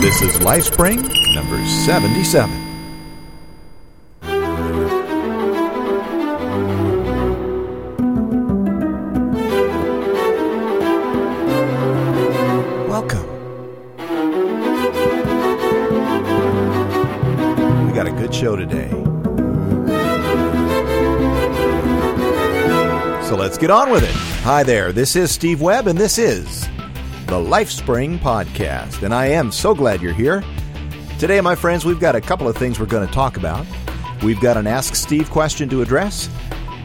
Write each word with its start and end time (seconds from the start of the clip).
This 0.00 0.22
is 0.22 0.38
LifeSpring 0.40 1.02
number 1.34 1.64
77. 1.66 2.50
Welcome. 12.88 13.26
We 17.86 17.92
got 17.92 18.06
a 18.06 18.12
good 18.12 18.34
show 18.34 18.56
today. 18.56 18.90
So 23.28 23.36
let's 23.36 23.56
get 23.56 23.70
on 23.70 23.90
with 23.90 24.02
it. 24.02 24.14
Hi 24.42 24.62
there, 24.62 24.92
this 24.92 25.16
is 25.16 25.30
Steve 25.30 25.60
Webb, 25.62 25.86
and 25.86 25.98
this 25.98 26.18
is 26.18 26.68
the 27.26 27.38
LifeSpring 27.38 28.18
Podcast. 28.18 29.02
And 29.02 29.14
I 29.14 29.26
am 29.26 29.52
so 29.52 29.74
glad 29.74 30.02
you're 30.02 30.12
here. 30.12 30.44
Today, 31.18 31.40
my 31.40 31.54
friends, 31.54 31.84
we've 31.84 32.00
got 32.00 32.14
a 32.14 32.20
couple 32.20 32.48
of 32.48 32.56
things 32.56 32.78
we're 32.78 32.86
going 32.86 33.06
to 33.06 33.12
talk 33.12 33.36
about. 33.36 33.66
We've 34.22 34.40
got 34.40 34.56
an 34.56 34.66
Ask 34.66 34.94
Steve 34.94 35.30
question 35.30 35.68
to 35.70 35.82
address, 35.82 36.28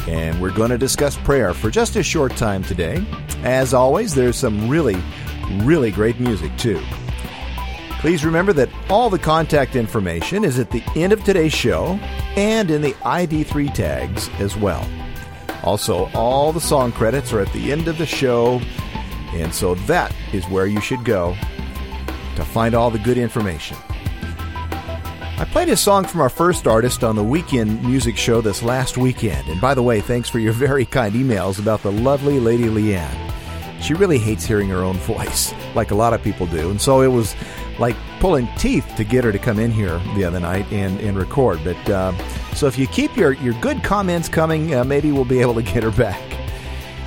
and 0.07 0.41
we're 0.41 0.53
going 0.53 0.69
to 0.69 0.77
discuss 0.77 1.17
prayer 1.17 1.53
for 1.53 1.69
just 1.69 1.95
a 1.95 2.03
short 2.03 2.35
time 2.35 2.63
today. 2.63 3.05
As 3.43 3.73
always, 3.73 4.15
there's 4.15 4.37
some 4.37 4.69
really, 4.69 5.01
really 5.61 5.91
great 5.91 6.19
music, 6.19 6.55
too. 6.57 6.81
Please 7.99 8.23
remember 8.23 8.53
that 8.53 8.69
all 8.89 9.09
the 9.09 9.19
contact 9.19 9.75
information 9.75 10.43
is 10.43 10.59
at 10.59 10.69
the 10.71 10.83
end 10.95 11.11
of 11.13 11.23
today's 11.23 11.53
show 11.53 11.99
and 12.35 12.69
in 12.69 12.81
the 12.81 12.93
ID3 12.93 13.73
tags 13.73 14.29
as 14.39 14.55
well. 14.55 14.87
Also, 15.63 16.09
all 16.13 16.53
the 16.53 16.61
song 16.61 16.91
credits 16.91 17.33
are 17.33 17.39
at 17.39 17.51
the 17.53 17.71
end 17.71 17.87
of 17.87 17.97
the 17.97 18.05
show, 18.05 18.61
and 19.33 19.53
so 19.53 19.75
that 19.75 20.13
is 20.33 20.45
where 20.45 20.67
you 20.67 20.81
should 20.81 21.03
go 21.03 21.35
to 22.35 22.45
find 22.45 22.75
all 22.75 22.89
the 22.89 22.99
good 22.99 23.17
information. 23.17 23.77
I 25.39 25.45
played 25.45 25.69
a 25.69 25.77
song 25.77 26.05
from 26.05 26.21
our 26.21 26.29
first 26.29 26.65
artist 26.65 27.03
on 27.03 27.15
the 27.15 27.23
weekend 27.23 27.83
music 27.83 28.17
show 28.17 28.41
this 28.41 28.63
last 28.63 28.97
weekend. 28.97 29.47
And 29.47 29.61
by 29.61 29.75
the 29.75 29.83
way, 29.83 30.01
thanks 30.01 30.29
for 30.29 30.39
your 30.39 30.51
very 30.51 30.83
kind 30.83 31.13
emails 31.13 31.59
about 31.59 31.83
the 31.83 31.91
lovely 31.91 32.39
Lady 32.39 32.63
Leanne. 32.63 33.33
She 33.79 33.93
really 33.93 34.17
hates 34.17 34.45
hearing 34.45 34.67
her 34.69 34.77
own 34.77 34.97
voice, 34.97 35.53
like 35.75 35.91
a 35.91 35.95
lot 35.95 36.13
of 36.13 36.23
people 36.23 36.47
do. 36.47 36.71
And 36.71 36.81
so 36.81 37.01
it 37.01 37.07
was 37.07 37.35
like 37.77 37.95
pulling 38.19 38.47
teeth 38.57 38.91
to 38.97 39.03
get 39.03 39.23
her 39.23 39.31
to 39.31 39.37
come 39.37 39.59
in 39.59 39.69
here 39.69 39.99
the 40.15 40.23
other 40.23 40.39
night 40.39 40.65
and, 40.71 40.99
and 41.01 41.15
record. 41.15 41.59
But 41.63 41.89
uh, 41.89 42.17
so 42.55 42.65
if 42.65 42.79
you 42.79 42.87
keep 42.87 43.15
your, 43.15 43.33
your 43.33 43.53
good 43.61 43.83
comments 43.83 44.27
coming, 44.27 44.73
uh, 44.73 44.83
maybe 44.83 45.11
we'll 45.11 45.23
be 45.23 45.39
able 45.39 45.53
to 45.53 45.61
get 45.61 45.83
her 45.83 45.91
back. 45.91 46.23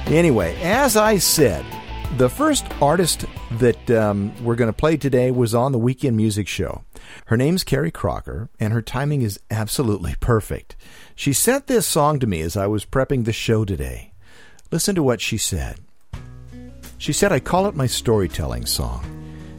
Anyway, 0.07 0.57
as 0.63 0.97
I 0.97 1.19
said, 1.19 1.65
the 2.17 2.29
first 2.29 2.67
artist 2.81 3.25
that 3.53 3.91
um, 3.91 4.33
we're 4.45 4.57
going 4.57 4.73
to 4.73 4.77
play 4.77 4.97
today 4.97 5.31
was 5.31 5.55
on 5.55 5.73
the 5.73 5.79
Weekend 5.79 6.17
Music 6.17 6.49
Show. 6.49 6.83
Her 7.27 7.37
name's 7.37 7.65
Carrie 7.65 7.91
Crocker, 7.91 8.49
and 8.59 8.73
her 8.73 8.83
timing 8.83 9.23
is 9.23 9.41
absolutely 9.51 10.15
perfect. 10.21 10.77
She 11.15 11.33
sent 11.33 11.67
this 11.67 11.87
song 11.87 12.19
to 12.21 12.27
me 12.27 12.41
as 12.41 12.57
I 12.57 12.67
was 12.67 12.85
prepping 12.85 13.25
the 13.25 13.33
show 13.33 13.65
today. 13.65 14.13
Listen 14.71 14.95
to 14.95 15.03
what 15.03 15.21
she 15.21 15.37
said. 15.39 15.79
She 16.99 17.13
said, 17.13 17.33
I 17.33 17.41
call 17.41 17.67
it 17.67 17.75
my 17.75 17.87
storytelling 17.87 18.67
song. 18.67 19.05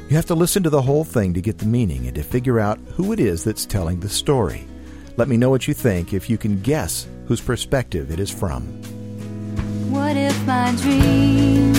You 0.09 0.15
have 0.15 0.27
to 0.27 0.35
listen 0.35 0.63
to 0.63 0.69
the 0.69 0.81
whole 0.81 1.03
thing 1.03 1.33
to 1.33 1.41
get 1.41 1.57
the 1.57 1.65
meaning 1.65 2.05
and 2.05 2.15
to 2.15 2.23
figure 2.23 2.59
out 2.59 2.79
who 2.95 3.13
it 3.13 3.19
is 3.19 3.43
that's 3.43 3.65
telling 3.65 3.99
the 3.99 4.09
story. 4.09 4.67
Let 5.17 5.27
me 5.27 5.37
know 5.37 5.49
what 5.49 5.67
you 5.67 5.73
think 5.73 6.13
if 6.13 6.29
you 6.29 6.37
can 6.37 6.61
guess 6.61 7.07
whose 7.27 7.41
perspective 7.41 8.11
it 8.11 8.19
is 8.19 8.29
from. 8.29 8.63
What 9.91 10.15
if 10.17 10.45
my 10.45 10.73
dreams, 10.77 11.70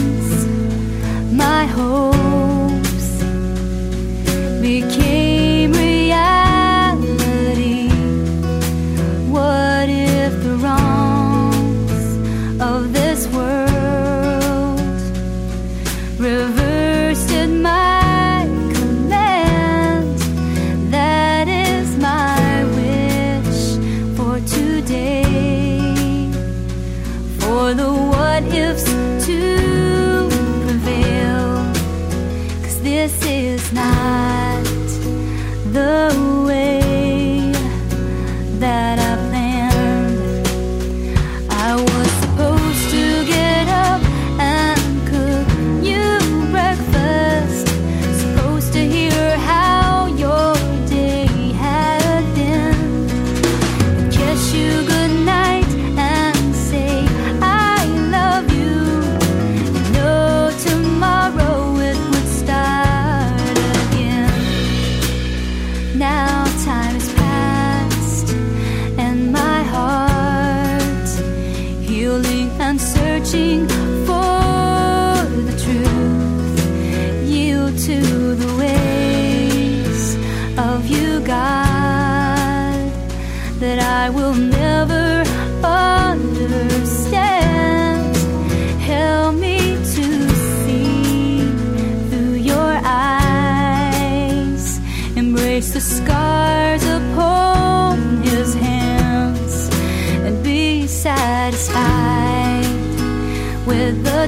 my 1.33 1.65
hopes. 1.67 3.23
Became 4.61 5.32
searching 72.79 73.82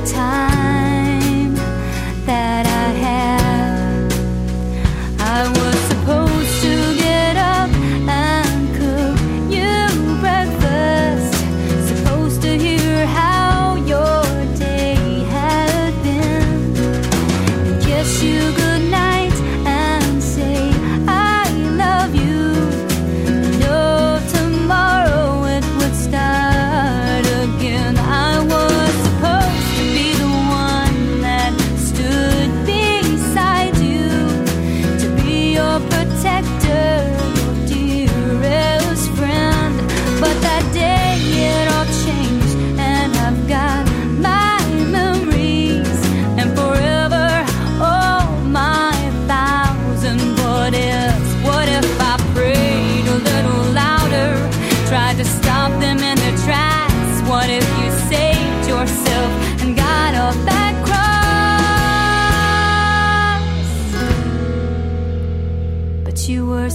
time 0.05 0.54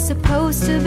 supposed 0.09 0.65
to 0.65 0.78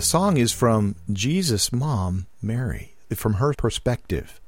The 0.00 0.06
song 0.06 0.38
is 0.38 0.50
from 0.50 0.96
Jesus' 1.12 1.74
mom, 1.74 2.26
Mary, 2.40 2.94
from 3.14 3.34
her 3.34 3.52
perspective. 3.52 4.40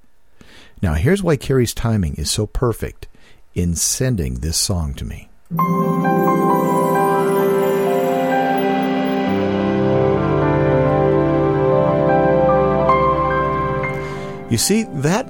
Now, 0.81 0.95
here's 0.95 1.23
why 1.23 1.37
Carrie's 1.37 1.75
timing 1.75 2.15
is 2.15 2.31
so 2.31 2.47
perfect 2.47 3.07
in 3.55 3.75
sending 3.75 4.37
this 4.37 4.57
song 4.57 4.95
to 4.95 5.05
me. 5.05 5.29
You 14.51 14.57
see, 14.57 14.85
that 15.03 15.27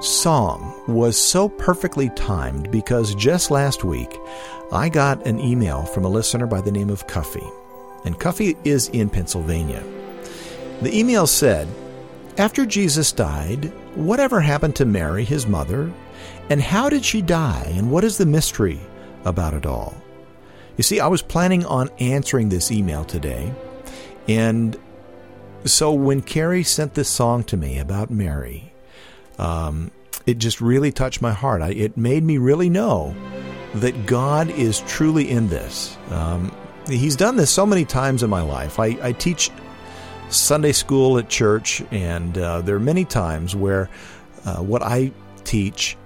song 0.00 0.74
was 0.88 1.16
so 1.16 1.48
perfectly 1.48 2.10
timed 2.16 2.72
because 2.72 3.14
just 3.14 3.52
last 3.52 3.84
week 3.84 4.12
I 4.72 4.88
got 4.88 5.24
an 5.24 5.38
email 5.38 5.84
from 5.84 6.04
a 6.04 6.08
listener 6.08 6.48
by 6.48 6.60
the 6.60 6.72
name 6.72 6.90
of 6.90 7.06
Cuffy. 7.06 7.48
And 8.04 8.18
Cuffy 8.18 8.56
is 8.64 8.88
in 8.88 9.10
Pennsylvania. 9.10 9.82
The 10.82 10.96
email 10.96 11.26
said, 11.26 11.68
After 12.38 12.64
Jesus 12.64 13.12
died, 13.12 13.66
whatever 13.94 14.40
happened 14.40 14.76
to 14.76 14.84
Mary, 14.84 15.24
his 15.24 15.46
mother? 15.46 15.92
And 16.48 16.60
how 16.60 16.88
did 16.88 17.04
she 17.04 17.22
die? 17.22 17.72
And 17.76 17.90
what 17.90 18.04
is 18.04 18.18
the 18.18 18.26
mystery 18.26 18.80
about 19.24 19.54
it 19.54 19.66
all? 19.66 19.94
You 20.76 20.82
see, 20.82 21.00
I 21.00 21.06
was 21.08 21.22
planning 21.22 21.64
on 21.66 21.90
answering 21.98 22.48
this 22.48 22.72
email 22.72 23.04
today. 23.04 23.52
And 24.26 24.76
so 25.64 25.92
when 25.92 26.22
Carrie 26.22 26.64
sent 26.64 26.94
this 26.94 27.08
song 27.08 27.44
to 27.44 27.56
me 27.56 27.78
about 27.78 28.10
Mary, 28.10 28.72
um, 29.38 29.90
it 30.26 30.38
just 30.38 30.60
really 30.60 30.92
touched 30.92 31.20
my 31.20 31.32
heart. 31.32 31.62
I, 31.62 31.70
it 31.70 31.96
made 31.96 32.24
me 32.24 32.38
really 32.38 32.70
know 32.70 33.14
that 33.74 34.06
God 34.06 34.50
is 34.50 34.80
truly 34.80 35.30
in 35.30 35.48
this. 35.48 35.96
Um, 36.10 36.54
he's 36.92 37.16
done 37.16 37.36
this 37.36 37.50
so 37.50 37.66
many 37.66 37.84
times 37.84 38.22
in 38.22 38.30
my 38.30 38.42
life. 38.42 38.78
I, 38.78 38.96
I 39.02 39.12
teach 39.12 39.50
Sunday 40.28 40.72
school 40.72 41.18
at 41.18 41.28
church, 41.28 41.82
and 41.90 42.36
uh, 42.38 42.60
there 42.62 42.76
are 42.76 42.80
many 42.80 43.04
times 43.04 43.56
where 43.56 43.90
uh, 44.44 44.56
what 44.56 44.82
I 44.82 45.12
teach 45.44 45.96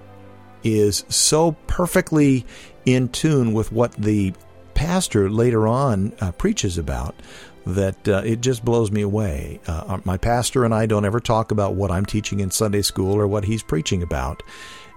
is 0.63 1.05
so 1.09 1.53
perfectly 1.67 2.45
in 2.85 3.09
tune 3.09 3.53
with 3.53 3.71
what 3.71 3.93
the 3.93 4.33
pastor 4.73 5.29
later 5.29 5.67
on 5.67 6.13
uh, 6.19 6.31
preaches 6.33 6.77
about 6.77 7.15
that 7.65 8.07
uh, 8.07 8.21
it 8.23 8.41
just 8.41 8.63
blows 8.63 8.91
me 8.91 9.01
away. 9.01 9.59
Uh, 9.67 9.99
my 10.05 10.17
pastor 10.17 10.65
and 10.65 10.73
I 10.73 10.85
don't 10.85 11.05
ever 11.05 11.19
talk 11.19 11.51
about 11.51 11.73
what 11.73 11.91
I'm 11.91 12.05
teaching 12.05 12.39
in 12.39 12.51
Sunday 12.51 12.81
school 12.81 13.13
or 13.13 13.27
what 13.27 13.45
he's 13.45 13.63
preaching 13.63 14.03
about. 14.03 14.43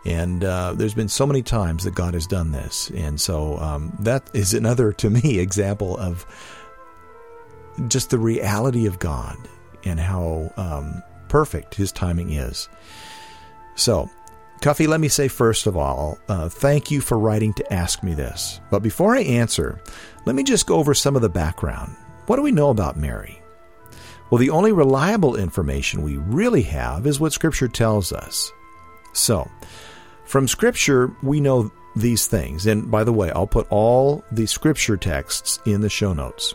And 0.08 0.42
uh, 0.42 0.72
there's 0.72 0.94
been 0.94 1.08
so 1.08 1.26
many 1.26 1.42
times 1.42 1.84
that 1.84 1.94
God 1.94 2.14
has 2.14 2.26
done 2.26 2.50
this. 2.50 2.90
And 2.94 3.20
so 3.20 3.58
um, 3.58 3.94
that 4.00 4.30
is 4.32 4.54
another, 4.54 4.90
to 4.94 5.10
me, 5.10 5.38
example 5.38 5.98
of 5.98 6.24
just 7.88 8.08
the 8.08 8.18
reality 8.18 8.86
of 8.86 8.98
God 8.98 9.36
and 9.84 10.00
how 10.00 10.50
um, 10.56 11.02
perfect 11.28 11.74
his 11.74 11.92
timing 11.92 12.32
is. 12.32 12.70
So, 13.76 14.10
Cuffy, 14.62 14.86
let 14.86 14.98
me 14.98 15.08
say 15.08 15.28
first 15.28 15.66
of 15.66 15.76
all, 15.76 16.18
uh, 16.28 16.48
thank 16.48 16.90
you 16.90 17.02
for 17.02 17.18
writing 17.18 17.52
to 17.54 17.72
ask 17.72 18.02
me 18.02 18.14
this. 18.14 18.60
But 18.70 18.82
before 18.82 19.14
I 19.14 19.20
answer, 19.20 19.78
let 20.24 20.34
me 20.34 20.42
just 20.42 20.66
go 20.66 20.76
over 20.76 20.94
some 20.94 21.16
of 21.16 21.22
the 21.22 21.28
background. 21.28 21.94
What 22.26 22.36
do 22.36 22.42
we 22.42 22.50
know 22.50 22.70
about 22.70 22.96
Mary? 22.96 23.42
Well, 24.30 24.38
the 24.38 24.50
only 24.50 24.72
reliable 24.72 25.36
information 25.36 26.02
we 26.02 26.16
really 26.16 26.62
have 26.62 27.06
is 27.06 27.20
what 27.20 27.34
Scripture 27.34 27.68
tells 27.68 28.10
us. 28.10 28.50
So, 29.12 29.48
from 30.28 30.46
Scripture, 30.46 31.10
we 31.22 31.40
know 31.40 31.72
these 31.96 32.26
things. 32.26 32.66
And 32.66 32.90
by 32.90 33.02
the 33.02 33.12
way, 33.12 33.30
I'll 33.30 33.46
put 33.46 33.66
all 33.70 34.22
the 34.30 34.46
Scripture 34.46 34.96
texts 34.96 35.58
in 35.64 35.80
the 35.80 35.88
show 35.88 36.12
notes. 36.12 36.54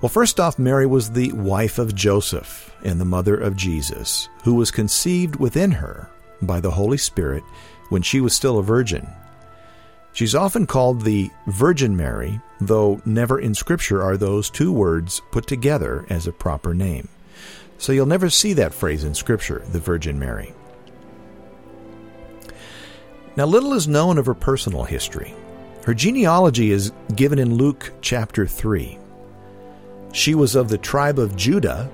Well, 0.00 0.08
first 0.08 0.38
off, 0.38 0.58
Mary 0.58 0.86
was 0.86 1.10
the 1.10 1.32
wife 1.32 1.78
of 1.78 1.94
Joseph 1.94 2.74
and 2.84 3.00
the 3.00 3.04
mother 3.04 3.36
of 3.36 3.56
Jesus, 3.56 4.28
who 4.44 4.54
was 4.54 4.70
conceived 4.70 5.36
within 5.36 5.70
her 5.70 6.10
by 6.42 6.60
the 6.60 6.70
Holy 6.70 6.98
Spirit 6.98 7.42
when 7.88 8.02
she 8.02 8.20
was 8.20 8.34
still 8.34 8.58
a 8.58 8.62
virgin. 8.62 9.08
She's 10.12 10.34
often 10.34 10.66
called 10.66 11.02
the 11.02 11.30
Virgin 11.46 11.96
Mary, 11.96 12.40
though 12.60 13.00
never 13.04 13.38
in 13.38 13.54
Scripture 13.54 14.02
are 14.02 14.16
those 14.16 14.50
two 14.50 14.72
words 14.72 15.22
put 15.30 15.46
together 15.46 16.06
as 16.10 16.26
a 16.26 16.32
proper 16.32 16.74
name. 16.74 17.08
So 17.78 17.92
you'll 17.92 18.06
never 18.06 18.30
see 18.30 18.52
that 18.54 18.74
phrase 18.74 19.04
in 19.04 19.14
Scripture, 19.14 19.62
the 19.70 19.78
Virgin 19.78 20.18
Mary. 20.18 20.54
Now, 23.38 23.46
little 23.46 23.74
is 23.74 23.86
known 23.86 24.18
of 24.18 24.26
her 24.26 24.34
personal 24.34 24.82
history. 24.82 25.32
Her 25.84 25.94
genealogy 25.94 26.72
is 26.72 26.90
given 27.14 27.38
in 27.38 27.54
Luke 27.54 27.92
chapter 28.00 28.48
3. 28.48 28.98
She 30.12 30.34
was 30.34 30.56
of 30.56 30.68
the 30.68 30.76
tribe 30.76 31.20
of 31.20 31.36
Judah 31.36 31.88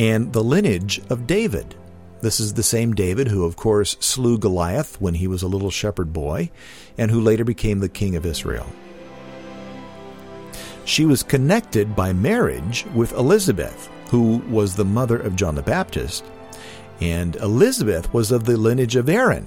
and 0.00 0.32
the 0.32 0.42
lineage 0.42 1.00
of 1.10 1.28
David. 1.28 1.76
This 2.22 2.40
is 2.40 2.54
the 2.54 2.64
same 2.64 2.92
David 2.92 3.28
who, 3.28 3.44
of 3.44 3.54
course, 3.54 3.96
slew 4.00 4.36
Goliath 4.36 5.00
when 5.00 5.14
he 5.14 5.28
was 5.28 5.44
a 5.44 5.46
little 5.46 5.70
shepherd 5.70 6.12
boy 6.12 6.50
and 6.98 7.08
who 7.12 7.20
later 7.20 7.44
became 7.44 7.78
the 7.78 7.88
king 7.88 8.16
of 8.16 8.26
Israel. 8.26 8.66
She 10.84 11.04
was 11.04 11.22
connected 11.22 11.94
by 11.94 12.12
marriage 12.12 12.84
with 12.96 13.12
Elizabeth, 13.12 13.88
who 14.10 14.38
was 14.50 14.74
the 14.74 14.84
mother 14.84 15.20
of 15.20 15.36
John 15.36 15.54
the 15.54 15.62
Baptist, 15.62 16.24
and 17.00 17.36
Elizabeth 17.36 18.12
was 18.12 18.32
of 18.32 18.42
the 18.42 18.56
lineage 18.56 18.96
of 18.96 19.08
Aaron. 19.08 19.46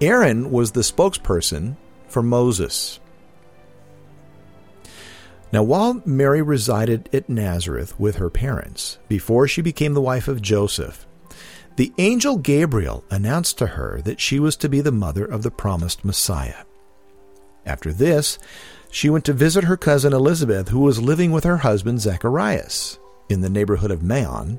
Aaron 0.00 0.50
was 0.50 0.72
the 0.72 0.80
spokesperson 0.80 1.76
for 2.08 2.22
Moses. 2.22 3.00
Now, 5.52 5.62
while 5.62 6.00
Mary 6.06 6.40
resided 6.40 7.10
at 7.12 7.28
Nazareth 7.28 7.98
with 8.00 8.16
her 8.16 8.30
parents, 8.30 8.98
before 9.08 9.46
she 9.46 9.60
became 9.60 9.92
the 9.92 10.00
wife 10.00 10.26
of 10.26 10.40
Joseph, 10.40 11.06
the 11.76 11.92
angel 11.98 12.38
Gabriel 12.38 13.04
announced 13.10 13.58
to 13.58 13.66
her 13.68 14.00
that 14.04 14.20
she 14.20 14.38
was 14.38 14.56
to 14.56 14.68
be 14.68 14.80
the 14.80 14.92
mother 14.92 15.24
of 15.24 15.42
the 15.42 15.50
promised 15.50 16.04
Messiah. 16.04 16.64
After 17.66 17.92
this, 17.92 18.38
she 18.90 19.10
went 19.10 19.26
to 19.26 19.34
visit 19.34 19.64
her 19.64 19.76
cousin 19.76 20.14
Elizabeth, 20.14 20.68
who 20.70 20.80
was 20.80 21.02
living 21.02 21.30
with 21.30 21.44
her 21.44 21.58
husband 21.58 22.00
Zacharias 22.00 22.98
in 23.28 23.42
the 23.42 23.50
neighborhood 23.50 23.90
of 23.90 24.02
Maon, 24.02 24.58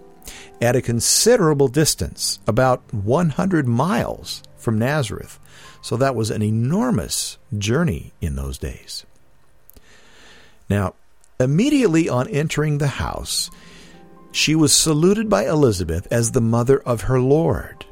at 0.61 0.75
a 0.75 0.81
considerable 0.81 1.67
distance, 1.67 2.39
about 2.47 2.93
100 2.93 3.67
miles 3.67 4.43
from 4.61 4.79
Nazareth. 4.79 5.39
So 5.81 5.97
that 5.97 6.15
was 6.15 6.31
an 6.31 6.41
enormous 6.41 7.37
journey 7.57 8.13
in 8.21 8.35
those 8.35 8.57
days. 8.57 9.05
Now, 10.69 10.95
immediately 11.39 12.07
on 12.07 12.27
entering 12.29 12.77
the 12.77 12.87
house, 12.87 13.49
she 14.31 14.55
was 14.55 14.71
saluted 14.71 15.29
by 15.29 15.47
Elizabeth 15.47 16.07
as 16.11 16.31
the 16.31 16.41
mother 16.41 16.79
of 16.79 17.01
her 17.01 17.19
Lord, 17.19 17.85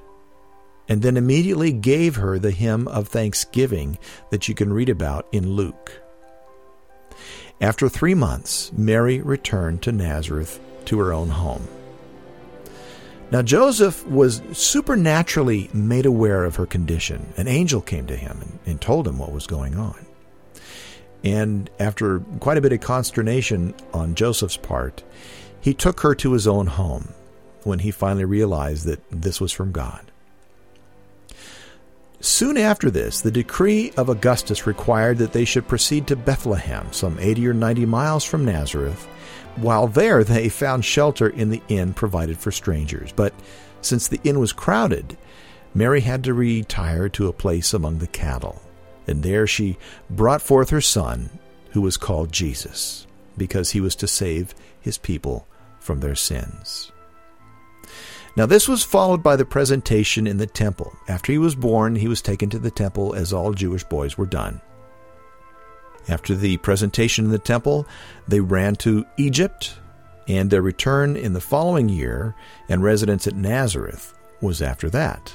and 0.88 1.02
then 1.02 1.18
immediately 1.18 1.72
gave 1.72 2.16
her 2.16 2.40
the 2.40 2.52
hymn 2.52 2.88
of 2.88 3.08
thanksgiving 3.08 3.98
that 4.30 4.48
you 4.48 4.56
can 4.56 4.72
read 4.72 4.90
about 4.90 5.28
in 5.32 5.54
Luke. 5.54 6.02
After 7.62 7.90
three 7.90 8.16
months, 8.16 8.72
Mary 8.72 9.20
returned 9.20 9.82
to 9.82 9.92
Nazareth 9.92 10.60
to 10.86 11.00
her 11.00 11.12
own 11.12 11.30
home. 11.30 11.68
Now, 13.32 13.44
Joseph 13.44 14.06
was 14.08 14.42
supernaturally 14.54 15.70
made 15.72 16.06
aware 16.08 16.46
of 16.46 16.56
her 16.56 16.66
condition. 16.66 17.32
An 17.38 17.48
angel 17.48 17.82
came 17.82 18.08
to 18.08 18.16
him 18.16 18.40
and, 18.42 18.60
and 18.66 18.82
told 18.82 19.08
him 19.08 19.20
what 19.20 19.32
was 19.32 19.46
going 19.46 19.78
on. 19.78 20.06
And 21.24 21.70
after 21.80 22.20
quite 22.40 22.58
a 22.58 22.62
bit 22.62 22.74
of 22.74 22.82
consternation 22.82 23.76
on 23.94 24.16
Joseph's 24.16 24.58
part, 24.58 25.04
he 25.62 25.74
took 25.74 26.00
her 26.00 26.16
to 26.16 26.34
his 26.34 26.48
own 26.48 26.68
home 26.68 27.14
when 27.64 27.80
he 27.80 27.92
finally 27.92 28.26
realized 28.26 28.86
that 28.86 29.02
this 29.12 29.40
was 29.42 29.52
from 29.52 29.72
God. 29.72 30.12
Soon 32.22 32.58
after 32.58 32.90
this, 32.90 33.22
the 33.22 33.32
decree 33.32 33.92
of 33.96 34.10
Augustus 34.10 34.68
required 34.68 35.20
that 35.20 35.32
they 35.32 35.46
should 35.46 35.68
proceed 35.68 36.08
to 36.08 36.16
Bethlehem, 36.16 36.92
some 36.92 37.18
80 37.20 37.48
or 37.48 37.54
90 37.54 37.86
miles 37.86 38.26
from 38.26 38.44
Nazareth. 38.44 39.08
While 39.62 39.88
there, 39.88 40.24
they 40.24 40.48
found 40.50 40.86
shelter 40.86 41.28
in 41.28 41.50
the 41.50 41.62
inn 41.68 41.94
provided 41.94 42.38
for 42.38 42.52
strangers. 42.52 43.12
But 43.12 43.34
since 43.82 44.08
the 44.08 44.20
inn 44.24 44.40
was 44.40 44.54
crowded, 44.54 45.18
Mary 45.74 46.02
had 46.02 46.24
to 46.24 46.34
retire 46.34 47.10
to 47.10 47.28
a 47.28 47.34
place 47.34 47.74
among 47.74 47.98
the 47.98 48.08
cattle. 48.08 48.62
And 49.06 49.24
there 49.24 49.48
she 49.48 49.78
brought 50.10 50.42
forth 50.42 50.70
her 50.70 50.82
son, 50.82 51.30
who 51.72 51.82
was 51.82 51.98
called 51.98 52.32
Jesus, 52.32 53.06
because 53.38 53.72
he 53.72 53.82
was 53.82 53.96
to 53.98 54.08
save 54.08 54.56
his 54.80 54.98
people 54.98 55.48
from 55.80 56.00
their 56.00 56.16
sins. 56.16 56.92
Now, 58.36 58.46
this 58.46 58.68
was 58.68 58.84
followed 58.84 59.22
by 59.22 59.36
the 59.36 59.46
presentation 59.46 60.26
in 60.26 60.38
the 60.38 60.48
temple. 60.48 60.94
After 61.08 61.32
he 61.32 61.38
was 61.38 61.56
born, 61.56 61.96
he 61.96 62.08
was 62.08 62.22
taken 62.22 62.50
to 62.52 62.60
the 62.60 62.72
temple 62.72 63.14
as 63.14 63.34
all 63.34 63.54
Jewish 63.54 63.84
boys 63.84 64.18
were 64.18 64.26
done. 64.26 64.62
After 66.10 66.34
the 66.34 66.58
presentation 66.58 67.26
in 67.26 67.32
the 67.32 67.38
temple, 67.38 67.88
they 68.28 68.40
ran 68.40 68.76
to 68.78 69.06
Egypt, 69.18 69.76
and 70.28 70.50
their 70.50 70.62
return 70.62 71.16
in 71.16 71.34
the 71.34 71.42
following 71.42 71.88
year 71.88 72.36
and 72.68 72.82
residence 72.82 73.28
at 73.28 73.36
Nazareth 73.36 74.16
was 74.42 74.60
after 74.60 74.90
that. 74.90 75.32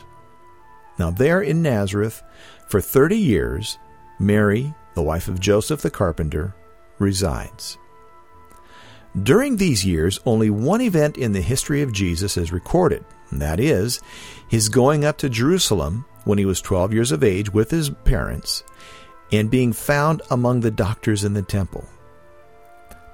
Now, 0.99 1.11
there 1.11 1.41
in 1.41 1.63
Nazareth, 1.63 2.23
for 2.67 2.81
30 2.81 3.17
years, 3.17 3.79
Mary, 4.19 4.75
the 4.95 5.03
wife 5.03 5.29
of 5.29 5.39
Joseph 5.39 5.81
the 5.81 5.91
carpenter, 5.91 6.55
resides. 6.99 7.79
During 9.23 9.57
these 9.57 9.85
years, 9.85 10.19
only 10.27 10.51
one 10.51 10.81
event 10.81 11.17
in 11.17 11.33
the 11.33 11.41
history 11.41 11.83
of 11.83 11.93
Jesus 11.93 12.37
is 12.37 12.53
recorded, 12.53 13.05
and 13.31 13.41
that 13.41 13.61
is 13.61 14.01
his 14.49 14.69
going 14.69 15.05
up 15.05 15.19
to 15.19 15.29
Jerusalem 15.29 16.05
when 16.25 16.39
he 16.39 16.45
was 16.45 16.61
12 16.61 16.93
years 16.93 17.13
of 17.13 17.23
age 17.23 17.53
with 17.53 17.71
his 17.71 17.91
parents 17.91 18.65
and 19.37 19.51
being 19.51 19.73
found 19.73 20.23
among 20.31 20.61
the 20.61 20.71
doctors 20.71 21.25
in 21.25 21.35
the 21.35 21.43
temple. 21.43 21.85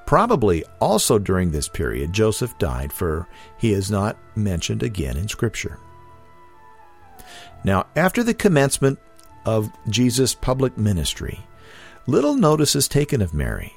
Probably 0.06 0.64
also 0.80 1.18
during 1.18 1.50
this 1.50 1.68
period, 1.68 2.12
Joseph 2.12 2.58
died, 2.58 2.92
for 2.92 3.28
he 3.58 3.72
is 3.72 3.90
not 3.90 4.16
mentioned 4.34 4.82
again 4.82 5.16
in 5.16 5.28
Scripture. 5.28 5.78
Now, 7.62 7.86
after 7.94 8.22
the 8.24 8.34
commencement 8.34 8.98
of 9.44 9.70
Jesus' 9.88 10.34
public 10.34 10.76
ministry, 10.76 11.40
little 12.06 12.34
notice 12.34 12.74
is 12.74 12.88
taken 12.88 13.22
of 13.22 13.34
Mary. 13.34 13.72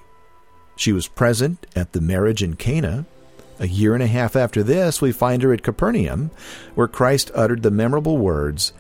She 0.76 0.92
was 0.92 1.08
present 1.08 1.68
at 1.76 1.94
the 1.94 2.02
marriage 2.02 2.42
in 2.42 2.56
Cana. 2.56 3.06
A 3.60 3.68
year 3.68 3.94
and 3.94 4.02
a 4.02 4.08
half 4.08 4.36
after 4.36 4.64
this, 4.64 5.02
we 5.02 5.12
find 5.12 5.44
her 5.44 5.54
at 5.54 5.62
Capernaum, 5.62 6.32
where 6.74 6.88
Christ 6.88 7.30
uttered 7.36 7.62
the 7.62 7.70
memorable 7.70 8.18
words, 8.18 8.74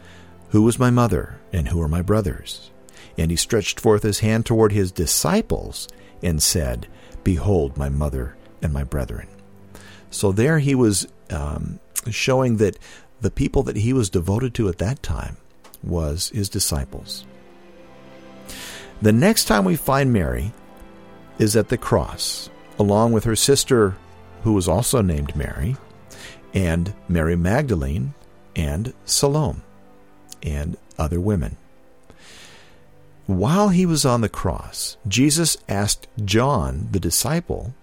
Who 0.49 0.63
was 0.63 0.79
my 0.79 0.89
mother, 0.89 1.39
and 1.51 1.67
who 1.67 1.79
are 1.81 1.87
my 1.87 2.01
brothers? 2.01 2.71
And 3.17 3.31
he 3.31 3.37
stretched 3.37 3.79
forth 3.79 4.03
his 4.03 4.19
hand 4.19 4.45
toward 4.45 4.71
his 4.71 4.91
disciples 4.91 5.87
and 6.21 6.41
said, 6.41 6.87
Behold 7.23 7.77
my 7.77 7.89
mother 7.89 8.35
and 8.61 8.73
my 8.73 8.83
brethren. 8.83 9.27
So 10.09 10.31
there 10.31 10.59
he 10.59 10.75
was 10.75 11.07
um, 11.29 11.79
showing 12.09 12.57
that 12.57 12.77
the 13.21 13.31
people 13.31 13.63
that 13.63 13.77
he 13.77 13.93
was 13.93 14.09
devoted 14.09 14.53
to 14.55 14.67
at 14.67 14.79
that 14.79 15.01
time 15.03 15.37
was 15.81 16.29
his 16.29 16.49
disciples. 16.49 17.25
The 19.01 19.11
next 19.11 19.45
time 19.45 19.65
we 19.65 19.75
find 19.75 20.13
Mary, 20.13 20.53
is 21.39 21.55
at 21.55 21.69
the 21.69 21.77
cross, 21.77 22.49
along 22.79 23.11
with 23.11 23.23
her 23.23 23.35
sister, 23.35 23.95
who 24.43 24.53
was 24.53 24.67
also 24.67 25.01
named 25.01 25.35
Mary, 25.35 25.75
and 26.53 26.93
Mary 27.07 27.35
Magdalene, 27.35 28.13
and 28.55 28.93
Salome, 29.05 29.61
and 30.43 30.77
other 30.97 31.19
women. 31.19 31.57
While 33.25 33.69
he 33.69 33.85
was 33.85 34.05
on 34.05 34.21
the 34.21 34.29
cross, 34.29 34.97
Jesus 35.07 35.57
asked 35.69 36.07
John, 36.23 36.89
the 36.91 36.99
disciple, 36.99 37.73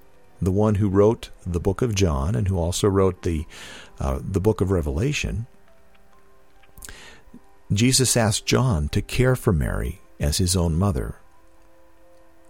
the 0.40 0.52
one 0.52 0.76
who 0.76 0.88
wrote 0.88 1.30
the 1.47 1.61
book 1.61 1.82
of 1.82 1.94
John 1.94 2.35
and 2.35 2.49
who 2.49 2.59
also 2.59 2.88
wrote 2.88 3.23
the, 3.23 3.47
uh, 3.99 4.20
the 4.23 4.40
book 4.40 4.61
of 4.61 4.70
Revelation, 4.70 5.47
Jesus 7.73 8.16
asked 8.16 8.47
John 8.47 8.88
to 8.90 9.00
care 9.00 9.37
for 9.37 9.52
Mary 9.52 10.00
as 10.18 10.38
his 10.38 10.56
own 10.56 10.76
mother 10.76 11.16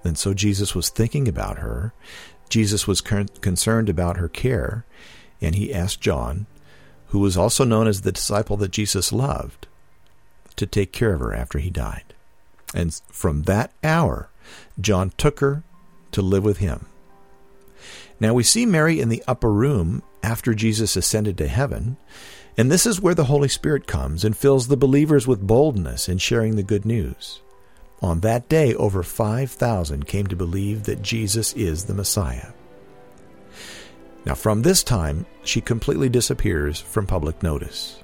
and 0.05 0.17
so 0.17 0.35
Jesus 0.35 0.75
was 0.75 0.89
thinking 0.89 1.29
about 1.29 1.59
her. 1.59 1.93
Jesus 2.49 2.87
was 2.87 3.01
concerned 3.01 3.89
about 3.89 4.17
her 4.17 4.29
care, 4.29 4.85
and 5.41 5.55
he 5.55 5.73
asked 5.73 6.01
John, 6.01 6.47
who 7.09 7.19
was 7.19 7.37
also 7.37 7.65
known 7.65 7.87
as 7.87 8.01
the 8.01 8.13
disciple 8.13 8.57
that 8.59 8.73
Jesus 8.73 9.13
loved, 9.13 9.67
to 10.57 10.67
take 10.67 10.93
care 10.93 11.15
of 11.15 11.21
her 11.21 11.35
after 11.35 11.59
he 11.59 11.71
died. 11.71 12.15
And 12.75 12.99
from 13.11 13.43
that 13.43 13.73
hour, 13.83 14.31
John 14.81 15.13
took 15.17 15.41
her 15.41 15.65
to 16.13 16.23
live 16.23 16.45
with 16.45 16.59
him. 16.59 16.87
Now 18.19 18.35
we 18.35 18.43
see 18.43 18.67
Mary 18.67 19.01
in 19.01 19.09
the 19.09 19.25
upper 19.27 19.51
room 19.51 20.03
after 20.23 20.55
Jesus 20.55 20.97
ascended 20.97 21.39
to 21.39 21.49
heaven, 21.49 21.97
and 22.57 22.71
this 22.71 22.85
is 22.85 23.01
where 23.01 23.15
the 23.15 23.25
Holy 23.25 23.49
Spirit 23.49 23.87
comes 23.87 24.25
and 24.25 24.37
fills 24.37 24.69
the 24.69 24.77
believers 24.77 25.27
with 25.27 25.47
boldness 25.47 26.09
in 26.09 26.19
sharing 26.19 26.57
the 26.57 26.63
good 26.63 26.85
news. 26.85 27.41
On 28.03 28.21
that 28.21 28.49
day, 28.49 28.75
over 28.75 29.03
5,000 29.03 30.07
came 30.07 30.27
to 30.27 30.37
believe 30.37 30.85
that 30.85 31.03
Jesus 31.03 31.53
is 31.55 31.85
the 31.85 31.95
Messiah. 31.95 32.53
Now, 34.25 34.35
from 34.35 34.63
this 34.63 34.83
time, 34.83 35.27
she 35.45 35.61
completely 35.61 36.09
disappears 36.09 36.81
from 36.81 37.07
public 37.07 37.43
notice. 37.43 38.03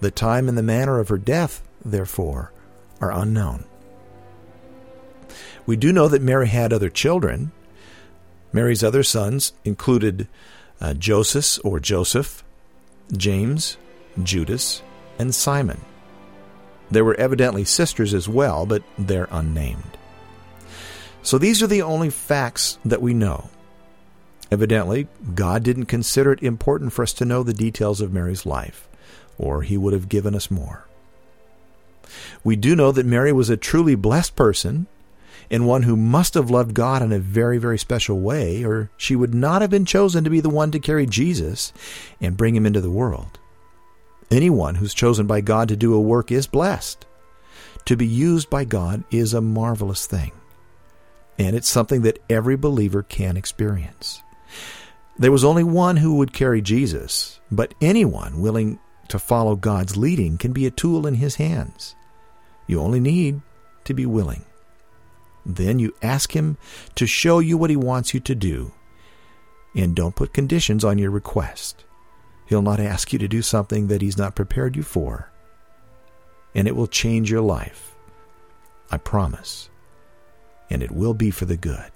The 0.00 0.10
time 0.10 0.48
and 0.48 0.56
the 0.56 0.62
manner 0.62 1.00
of 1.00 1.08
her 1.08 1.18
death, 1.18 1.62
therefore, 1.84 2.52
are 3.00 3.12
unknown. 3.12 3.64
We 5.66 5.76
do 5.76 5.92
know 5.92 6.08
that 6.08 6.22
Mary 6.22 6.48
had 6.48 6.72
other 6.72 6.90
children. 6.90 7.52
Mary's 8.52 8.84
other 8.84 9.02
sons 9.02 9.52
included 9.64 10.28
uh, 10.80 10.94
Joseph 10.94 11.58
or 11.64 11.80
Joseph, 11.80 12.44
James, 13.16 13.76
Judas, 14.22 14.82
and 15.18 15.34
Simon. 15.34 15.80
There 16.90 17.04
were 17.04 17.14
evidently 17.14 17.64
sisters 17.64 18.12
as 18.12 18.28
well, 18.28 18.66
but 18.66 18.82
they're 18.98 19.28
unnamed. 19.30 19.98
So 21.22 21.38
these 21.38 21.62
are 21.62 21.66
the 21.66 21.82
only 21.82 22.10
facts 22.10 22.78
that 22.84 23.00
we 23.00 23.14
know. 23.14 23.48
Evidently, 24.50 25.08
God 25.34 25.62
didn't 25.62 25.86
consider 25.86 26.32
it 26.32 26.42
important 26.42 26.92
for 26.92 27.02
us 27.02 27.14
to 27.14 27.24
know 27.24 27.42
the 27.42 27.54
details 27.54 28.00
of 28.00 28.12
Mary's 28.12 28.44
life, 28.44 28.86
or 29.38 29.62
he 29.62 29.78
would 29.78 29.94
have 29.94 30.08
given 30.08 30.34
us 30.34 30.50
more. 30.50 30.86
We 32.44 32.56
do 32.56 32.76
know 32.76 32.92
that 32.92 33.06
Mary 33.06 33.32
was 33.32 33.48
a 33.48 33.56
truly 33.56 33.94
blessed 33.94 34.36
person 34.36 34.86
and 35.50 35.66
one 35.66 35.82
who 35.82 35.96
must 35.96 36.34
have 36.34 36.50
loved 36.50 36.74
God 36.74 37.02
in 37.02 37.12
a 37.12 37.18
very, 37.18 37.58
very 37.58 37.78
special 37.78 38.20
way, 38.20 38.64
or 38.64 38.90
she 38.96 39.16
would 39.16 39.34
not 39.34 39.62
have 39.62 39.70
been 39.70 39.84
chosen 39.84 40.24
to 40.24 40.30
be 40.30 40.40
the 40.40 40.50
one 40.50 40.70
to 40.70 40.78
carry 40.78 41.06
Jesus 41.06 41.72
and 42.20 42.36
bring 42.36 42.54
him 42.54 42.66
into 42.66 42.80
the 42.80 42.90
world. 42.90 43.38
Anyone 44.30 44.76
who's 44.76 44.94
chosen 44.94 45.26
by 45.26 45.40
God 45.40 45.68
to 45.68 45.76
do 45.76 45.94
a 45.94 46.00
work 46.00 46.32
is 46.32 46.46
blessed. 46.46 47.06
To 47.86 47.96
be 47.96 48.06
used 48.06 48.48
by 48.48 48.64
God 48.64 49.04
is 49.10 49.34
a 49.34 49.40
marvelous 49.42 50.06
thing, 50.06 50.32
and 51.38 51.54
it's 51.54 51.68
something 51.68 52.02
that 52.02 52.18
every 52.30 52.56
believer 52.56 53.02
can 53.02 53.36
experience. 53.36 54.22
There 55.18 55.32
was 55.32 55.44
only 55.44 55.62
one 55.62 55.98
who 55.98 56.16
would 56.16 56.32
carry 56.32 56.62
Jesus, 56.62 57.40
but 57.50 57.74
anyone 57.80 58.40
willing 58.40 58.80
to 59.08 59.18
follow 59.18 59.54
God's 59.54 59.96
leading 59.96 60.38
can 60.38 60.52
be 60.52 60.66
a 60.66 60.70
tool 60.70 61.06
in 61.06 61.14
His 61.14 61.36
hands. 61.36 61.94
You 62.66 62.80
only 62.80 63.00
need 63.00 63.42
to 63.84 63.94
be 63.94 64.06
willing. 64.06 64.44
Then 65.46 65.78
you 65.78 65.94
ask 66.02 66.32
Him 66.32 66.56
to 66.94 67.06
show 67.06 67.38
you 67.38 67.58
what 67.58 67.70
He 67.70 67.76
wants 67.76 68.14
you 68.14 68.20
to 68.20 68.34
do, 68.34 68.72
and 69.74 69.94
don't 69.94 70.16
put 70.16 70.32
conditions 70.32 70.84
on 70.84 70.98
your 70.98 71.10
request. 71.10 71.84
He'll 72.46 72.62
not 72.62 72.80
ask 72.80 73.12
you 73.12 73.18
to 73.18 73.28
do 73.28 73.42
something 73.42 73.88
that 73.88 74.02
He's 74.02 74.18
not 74.18 74.36
prepared 74.36 74.76
you 74.76 74.82
for. 74.82 75.30
And 76.54 76.68
it 76.68 76.76
will 76.76 76.86
change 76.86 77.30
your 77.30 77.40
life. 77.40 77.94
I 78.90 78.96
promise. 78.98 79.70
And 80.70 80.82
it 80.82 80.92
will 80.92 81.14
be 81.14 81.30
for 81.30 81.46
the 81.46 81.56
good. 81.56 81.90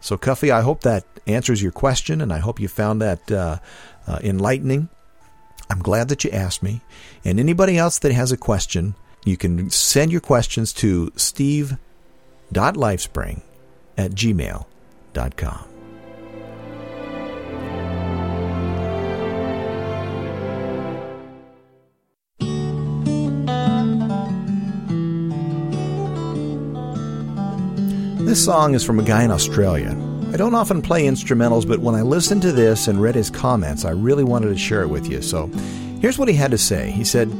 So, 0.00 0.18
Cuffy, 0.18 0.50
I 0.50 0.60
hope 0.60 0.82
that 0.82 1.04
answers 1.26 1.62
your 1.62 1.72
question, 1.72 2.20
and 2.20 2.32
I 2.32 2.38
hope 2.38 2.60
you 2.60 2.68
found 2.68 3.00
that 3.00 3.32
uh, 3.32 3.58
uh, 4.06 4.18
enlightening. 4.22 4.88
I'm 5.70 5.78
glad 5.78 6.08
that 6.08 6.24
you 6.24 6.30
asked 6.30 6.62
me. 6.62 6.82
And 7.24 7.40
anybody 7.40 7.78
else 7.78 7.98
that 8.00 8.12
has 8.12 8.30
a 8.30 8.36
question, 8.36 8.96
you 9.24 9.36
can 9.36 9.70
send 9.70 10.12
your 10.12 10.20
questions 10.20 10.72
to 10.74 11.10
steve.lifespring 11.16 13.42
at 13.96 14.12
gmail.com. 14.12 15.64
This 28.26 28.44
song 28.44 28.74
is 28.74 28.84
from 28.84 28.98
a 28.98 29.04
guy 29.04 29.22
in 29.22 29.30
Australia. 29.30 29.96
I 30.32 30.36
don't 30.36 30.54
often 30.54 30.82
play 30.82 31.04
instrumentals, 31.04 31.68
but 31.68 31.78
when 31.78 31.94
I 31.94 32.02
listened 32.02 32.42
to 32.42 32.52
this 32.52 32.88
and 32.88 33.00
read 33.00 33.14
his 33.14 33.30
comments, 33.30 33.84
I 33.84 33.90
really 33.90 34.24
wanted 34.24 34.48
to 34.48 34.58
share 34.58 34.82
it 34.82 34.88
with 34.88 35.08
you. 35.08 35.22
So 35.22 35.48
Here's 36.04 36.18
what 36.18 36.28
he 36.28 36.34
had 36.34 36.50
to 36.50 36.58
say. 36.58 36.90
He 36.90 37.02
said, 37.02 37.32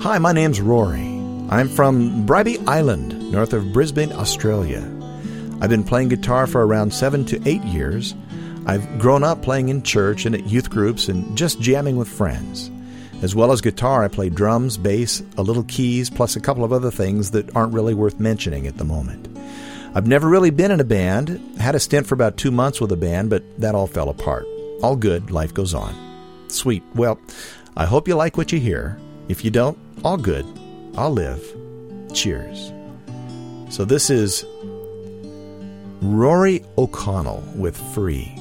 Hi, 0.00 0.18
my 0.18 0.30
name's 0.30 0.60
Rory. 0.60 1.15
I'm 1.48 1.68
from 1.68 2.26
Bribie 2.26 2.66
Island, 2.66 3.30
north 3.30 3.52
of 3.52 3.72
Brisbane, 3.72 4.10
Australia. 4.10 4.80
I've 5.60 5.70
been 5.70 5.84
playing 5.84 6.08
guitar 6.08 6.48
for 6.48 6.66
around 6.66 6.92
seven 6.92 7.24
to 7.26 7.40
eight 7.48 7.62
years. 7.62 8.16
I've 8.66 8.98
grown 8.98 9.22
up 9.22 9.42
playing 9.42 9.68
in 9.68 9.84
church 9.84 10.26
and 10.26 10.34
at 10.34 10.48
youth 10.48 10.68
groups 10.70 11.08
and 11.08 11.38
just 11.38 11.60
jamming 11.60 11.98
with 11.98 12.08
friends. 12.08 12.68
As 13.22 13.36
well 13.36 13.52
as 13.52 13.60
guitar, 13.60 14.02
I 14.02 14.08
play 14.08 14.28
drums, 14.28 14.76
bass, 14.76 15.22
a 15.38 15.42
little 15.42 15.62
keys, 15.62 16.10
plus 16.10 16.34
a 16.34 16.40
couple 16.40 16.64
of 16.64 16.72
other 16.72 16.90
things 16.90 17.30
that 17.30 17.54
aren't 17.54 17.74
really 17.74 17.94
worth 17.94 18.18
mentioning 18.18 18.66
at 18.66 18.78
the 18.78 18.84
moment. 18.84 19.28
I've 19.94 20.08
never 20.08 20.28
really 20.28 20.50
been 20.50 20.72
in 20.72 20.80
a 20.80 20.84
band, 20.84 21.40
had 21.60 21.76
a 21.76 21.80
stint 21.80 22.08
for 22.08 22.14
about 22.16 22.38
two 22.38 22.50
months 22.50 22.80
with 22.80 22.90
a 22.90 22.96
band, 22.96 23.30
but 23.30 23.44
that 23.60 23.76
all 23.76 23.86
fell 23.86 24.08
apart. 24.08 24.46
All 24.82 24.96
good, 24.96 25.30
life 25.30 25.54
goes 25.54 25.74
on. 25.74 25.94
Sweet. 26.48 26.82
Well, 26.96 27.20
I 27.76 27.86
hope 27.86 28.08
you 28.08 28.16
like 28.16 28.36
what 28.36 28.50
you 28.50 28.58
hear. 28.58 28.98
If 29.28 29.44
you 29.44 29.52
don't, 29.52 29.78
all 30.04 30.16
good. 30.16 30.44
I'll 30.96 31.12
live. 31.12 31.44
Cheers. 32.14 32.72
So 33.68 33.84
this 33.84 34.08
is 34.08 34.44
Rory 36.00 36.64
O'Connell 36.78 37.42
with 37.54 37.76
Free. 37.94 38.32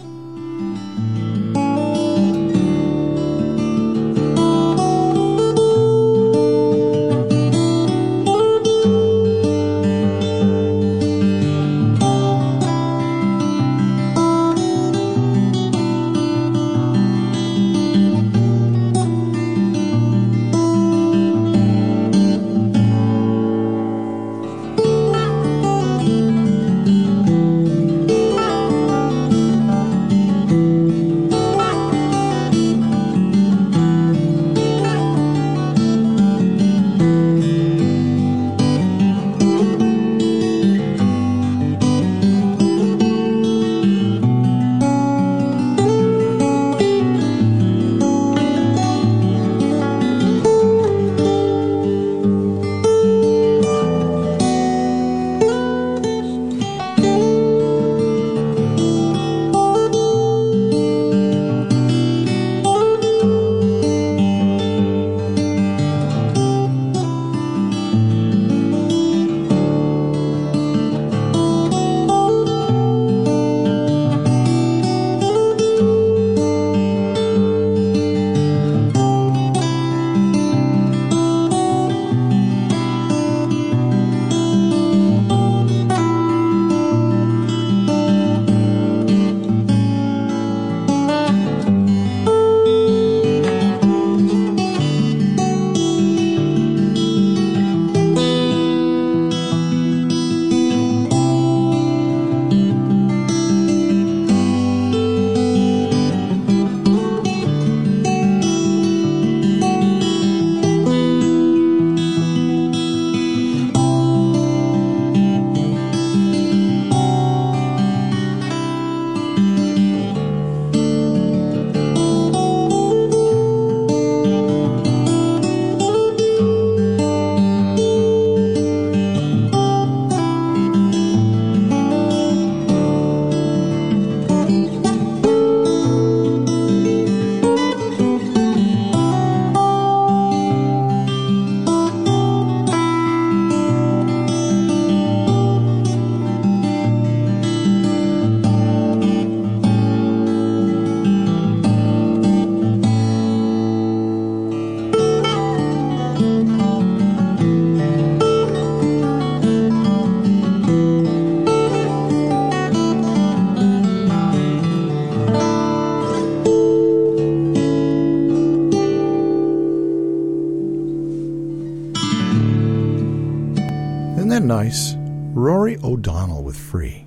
Nice. 174.26 174.96
Rory 175.34 175.78
O'Donnell 175.84 176.44
with 176.44 176.58
Free. 176.58 177.06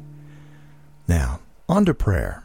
Now, 1.07 1.40
on 1.68 1.85
to 1.87 1.94
prayer. 1.94 2.44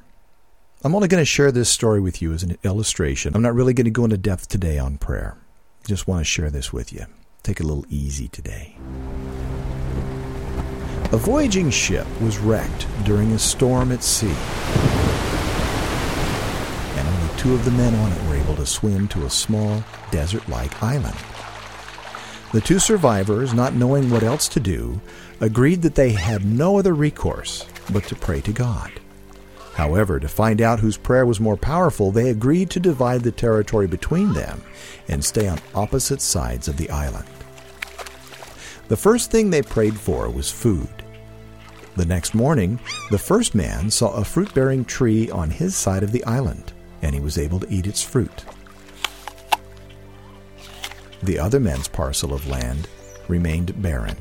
I'm 0.83 0.95
only 0.95 1.07
going 1.07 1.21
to 1.21 1.25
share 1.25 1.51
this 1.51 1.69
story 1.69 2.01
with 2.01 2.21
you 2.21 2.33
as 2.33 2.43
an 2.43 2.57
illustration. 2.63 3.36
I'm 3.36 3.41
not 3.41 3.55
really 3.55 3.73
going 3.73 3.86
to 3.86 3.91
go 3.91 4.03
into 4.03 4.17
depth 4.17 4.47
today 4.49 4.79
on 4.79 4.97
prayer. 4.97 5.38
I 5.83 5.88
just 5.88 6.07
want 6.07 6.21
to 6.21 6.25
share 6.25 6.49
this 6.49 6.73
with 6.73 6.91
you. 6.91 7.05
Take 7.43 7.59
it 7.59 7.63
a 7.63 7.67
little 7.67 7.86
easy 7.89 8.27
today. 8.27 8.75
A 11.12 11.17
voyaging 11.17 11.69
ship 11.69 12.07
was 12.21 12.39
wrecked 12.39 12.88
during 13.05 13.31
a 13.33 13.39
storm 13.39 13.91
at 13.91 14.03
sea. 14.03 14.33
And 16.97 17.07
only 17.07 17.38
two 17.38 17.53
of 17.53 17.63
the 17.65 17.71
men 17.71 17.93
on 17.95 18.12
it 18.12 18.23
were 18.27 18.36
able 18.36 18.55
to 18.55 18.65
swim 18.65 19.07
to 19.09 19.25
a 19.25 19.29
small, 19.29 19.83
desert 20.12 20.47
like 20.49 20.81
island. 20.81 21.17
The 22.53 22.61
two 22.61 22.77
survivors, 22.77 23.51
not 23.51 23.73
knowing 23.73 24.11
what 24.11 24.21
else 24.21 24.47
to 24.49 24.59
do, 24.59 25.01
agreed 25.41 25.81
that 25.81 25.95
they 25.95 26.11
had 26.11 26.45
no 26.45 26.77
other 26.77 26.93
recourse 26.93 27.65
but 27.91 28.03
to 28.05 28.15
pray 28.15 28.41
to 28.41 28.51
God. 28.51 28.91
However, 29.73 30.19
to 30.19 30.27
find 30.27 30.61
out 30.61 30.79
whose 30.79 30.95
prayer 30.95 31.25
was 31.25 31.39
more 31.39 31.57
powerful, 31.57 32.11
they 32.11 32.29
agreed 32.29 32.69
to 32.69 32.79
divide 32.79 33.21
the 33.21 33.31
territory 33.31 33.87
between 33.87 34.33
them 34.33 34.61
and 35.07 35.25
stay 35.25 35.47
on 35.47 35.57
opposite 35.73 36.21
sides 36.21 36.67
of 36.67 36.77
the 36.77 36.91
island. 36.91 37.25
The 38.87 38.97
first 38.97 39.31
thing 39.31 39.49
they 39.49 39.63
prayed 39.63 39.97
for 39.97 40.29
was 40.29 40.51
food. 40.51 40.89
The 41.95 42.05
next 42.05 42.35
morning, 42.35 42.79
the 43.09 43.17
first 43.17 43.55
man 43.55 43.89
saw 43.89 44.13
a 44.13 44.23
fruit 44.23 44.53
bearing 44.53 44.85
tree 44.85 45.27
on 45.31 45.49
his 45.49 45.75
side 45.75 46.03
of 46.03 46.11
the 46.11 46.23
island, 46.25 46.71
and 47.01 47.15
he 47.15 47.19
was 47.19 47.39
able 47.39 47.59
to 47.61 47.73
eat 47.73 47.87
its 47.87 48.03
fruit. 48.03 48.45
The 51.23 51.39
other 51.39 51.59
men's 51.59 51.88
parcel 51.88 52.33
of 52.33 52.47
land 52.47 52.88
remained 53.29 53.81
barren. 53.81 54.17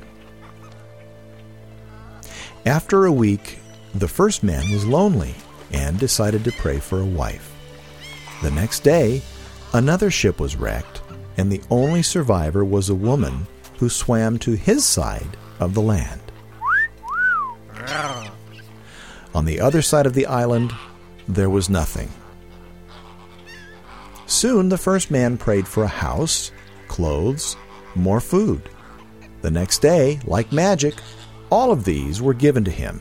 After 2.64 3.06
a 3.06 3.12
week, 3.12 3.58
the 3.92 4.06
first 4.06 4.44
man 4.44 4.70
was 4.70 4.86
lonely 4.86 5.34
and 5.72 5.98
decided 5.98 6.44
to 6.44 6.52
pray 6.52 6.78
for 6.78 7.00
a 7.00 7.04
wife. 7.04 7.52
The 8.42 8.52
next 8.52 8.84
day, 8.84 9.20
another 9.72 10.12
ship 10.12 10.38
was 10.38 10.54
wrecked, 10.54 11.02
and 11.36 11.50
the 11.50 11.62
only 11.70 12.02
survivor 12.02 12.64
was 12.64 12.88
a 12.88 12.94
woman 12.94 13.48
who 13.78 13.88
swam 13.88 14.38
to 14.38 14.52
his 14.52 14.84
side 14.84 15.36
of 15.58 15.74
the 15.74 15.82
land. 15.82 16.20
On 19.34 19.44
the 19.44 19.60
other 19.60 19.82
side 19.82 20.06
of 20.06 20.14
the 20.14 20.26
island, 20.26 20.72
there 21.26 21.50
was 21.50 21.68
nothing. 21.68 22.10
Soon 24.26 24.68
the 24.68 24.78
first 24.78 25.10
man 25.10 25.36
prayed 25.36 25.66
for 25.66 25.82
a 25.82 25.88
house, 25.88 26.52
clothes, 26.92 27.56
more 27.94 28.20
food. 28.20 28.68
The 29.40 29.50
next 29.50 29.80
day, 29.80 30.20
like 30.26 30.52
magic, 30.52 30.94
all 31.50 31.72
of 31.72 31.84
these 31.84 32.20
were 32.20 32.34
given 32.34 32.64
to 32.64 32.70
him. 32.70 33.00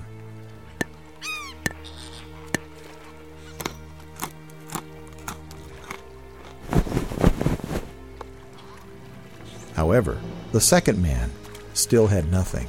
However, 9.76 10.22
the 10.54 10.62
second 10.62 11.02
man 11.02 11.30
still 11.74 12.08
had 12.08 12.32
nothing. 12.32 12.68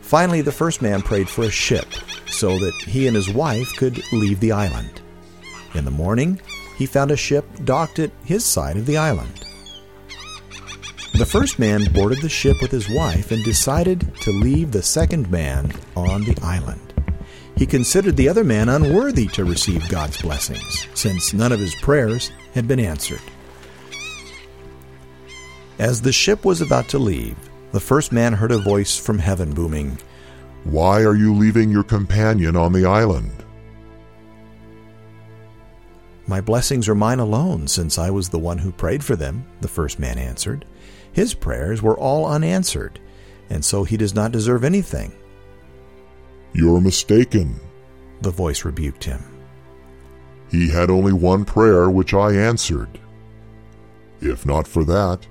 Finally, 0.00 0.40
the 0.40 0.50
first 0.50 0.82
man 0.82 1.00
prayed 1.00 1.28
for 1.28 1.44
a 1.44 1.50
ship 1.50 1.86
so 2.26 2.58
that 2.58 2.74
he 2.88 3.06
and 3.06 3.14
his 3.14 3.32
wife 3.32 3.72
could 3.76 4.02
leave 4.10 4.40
the 4.40 4.50
island. 4.50 5.00
In 5.74 5.84
the 5.84 5.92
morning, 5.92 6.40
he 6.78 6.86
found 6.86 7.10
a 7.10 7.16
ship 7.16 7.44
docked 7.64 7.98
at 7.98 8.12
his 8.24 8.44
side 8.44 8.76
of 8.76 8.86
the 8.86 8.96
island. 8.96 9.44
The 11.14 11.26
first 11.26 11.58
man 11.58 11.92
boarded 11.92 12.22
the 12.22 12.28
ship 12.28 12.62
with 12.62 12.70
his 12.70 12.88
wife 12.88 13.32
and 13.32 13.42
decided 13.42 14.14
to 14.20 14.30
leave 14.30 14.70
the 14.70 14.82
second 14.82 15.28
man 15.28 15.72
on 15.96 16.22
the 16.22 16.38
island. 16.40 16.94
He 17.56 17.66
considered 17.66 18.16
the 18.16 18.28
other 18.28 18.44
man 18.44 18.68
unworthy 18.68 19.26
to 19.28 19.44
receive 19.44 19.88
God's 19.88 20.22
blessings, 20.22 20.86
since 20.94 21.34
none 21.34 21.50
of 21.50 21.58
his 21.58 21.74
prayers 21.74 22.30
had 22.54 22.68
been 22.68 22.78
answered. 22.78 23.20
As 25.80 26.00
the 26.00 26.12
ship 26.12 26.44
was 26.44 26.60
about 26.60 26.88
to 26.90 26.98
leave, 27.00 27.36
the 27.72 27.80
first 27.80 28.12
man 28.12 28.32
heard 28.32 28.52
a 28.52 28.58
voice 28.58 28.96
from 28.96 29.18
heaven 29.18 29.52
booming, 29.52 29.98
Why 30.62 31.02
are 31.02 31.16
you 31.16 31.34
leaving 31.34 31.72
your 31.72 31.82
companion 31.82 32.54
on 32.54 32.72
the 32.72 32.86
island? 32.86 33.44
My 36.28 36.42
blessings 36.42 36.90
are 36.90 36.94
mine 36.94 37.20
alone, 37.20 37.66
since 37.66 37.98
I 37.98 38.10
was 38.10 38.28
the 38.28 38.38
one 38.38 38.58
who 38.58 38.70
prayed 38.70 39.02
for 39.02 39.16
them, 39.16 39.46
the 39.62 39.68
first 39.68 39.98
man 39.98 40.18
answered. 40.18 40.66
His 41.10 41.32
prayers 41.32 41.80
were 41.80 41.98
all 41.98 42.26
unanswered, 42.26 43.00
and 43.48 43.64
so 43.64 43.82
he 43.82 43.96
does 43.96 44.14
not 44.14 44.30
deserve 44.30 44.62
anything. 44.62 45.12
You're 46.52 46.82
mistaken. 46.82 47.58
The 48.20 48.30
voice 48.30 48.66
rebuked 48.66 49.04
him. 49.04 49.24
He 50.50 50.68
had 50.68 50.90
only 50.90 51.14
one 51.14 51.46
prayer 51.46 51.88
which 51.88 52.12
I 52.12 52.32
answered. 52.32 53.00
If 54.20 54.44
not 54.44 54.68
for 54.68 54.84
that, 54.84 55.26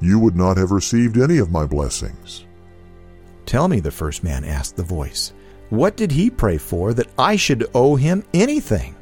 you 0.00 0.18
would 0.18 0.36
not 0.36 0.58
have 0.58 0.70
received 0.70 1.16
any 1.16 1.38
of 1.38 1.50
my 1.50 1.64
blessings. 1.64 2.44
Tell 3.46 3.68
me, 3.68 3.80
the 3.80 3.90
first 3.90 4.22
man 4.22 4.44
asked 4.44 4.76
the 4.76 4.82
voice, 4.82 5.32
what 5.70 5.96
did 5.96 6.12
he 6.12 6.28
pray 6.28 6.58
for 6.58 6.92
that 6.92 7.08
I 7.18 7.36
should 7.36 7.70
owe 7.74 7.96
him 7.96 8.22
anything? 8.34 8.95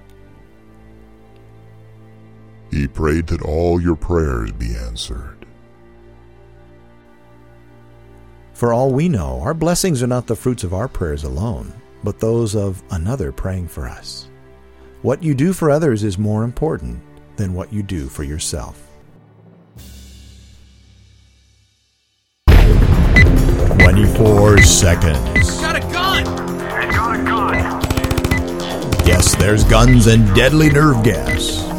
He 2.75 2.89
prayed 2.89 3.29
that 3.29 3.41
all 3.41 3.81
your 3.81 3.95
prayers 3.95 4.51
be 4.51 4.75
answered. 4.75 5.47
For 8.53 8.73
all 8.73 8.93
we 8.93 9.09
know, 9.09 9.41
our 9.43 9.55
blessings 9.55 10.03
are 10.03 10.09
not 10.09 10.27
the 10.27 10.35
fruits 10.35 10.65
of 10.65 10.75
our 10.75 10.89
prayers 10.89 11.23
alone, 11.23 11.73
but 12.03 12.19
those 12.19 12.57
of 12.57 12.83
another 12.91 13.31
praying 13.31 13.69
for 13.69 13.89
us. 13.89 14.29
What 15.03 15.23
you 15.23 15.35
do 15.37 15.53
for 15.53 15.71
others 15.71 16.03
is 16.03 16.19
more 16.19 16.43
important 16.43 17.01
than 17.37 17.55
what 17.55 17.73
you 17.73 17.85
do 17.85 18.09
for 18.09 18.25
yourself. 18.25 18.81
Twenty-four 23.79 24.63
seconds. 24.63 25.61
Got 25.61 25.77
a 25.77 25.81
gun! 25.93 26.25
got 26.25 27.21
a 27.21 27.23
gun. 27.23 27.55
Yes, 29.07 29.37
there's 29.37 29.63
guns 29.63 30.09
and 30.09 30.35
deadly 30.35 30.71
nerve 30.71 31.05
gas. 31.05 31.74